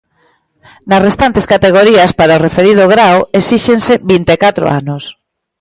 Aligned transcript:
Nas 0.89 1.03
restantes 1.07 1.45
categorías, 1.53 2.11
para 2.19 2.37
o 2.37 2.43
referido 2.47 2.83
grao, 2.93 3.19
exíxense 3.39 3.93
vinte 4.11 4.31
e 4.35 4.39
catro 4.45 4.65
anos. 4.79 5.03